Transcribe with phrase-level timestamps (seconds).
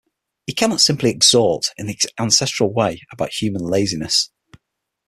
[0.47, 4.31] He cannot simply exhort, in the ancestral way, about human laziness.